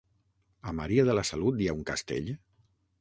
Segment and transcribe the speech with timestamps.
[0.71, 2.33] A Maria de la Salut hi ha un castell?